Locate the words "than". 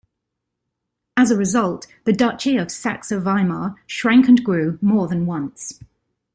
5.07-5.27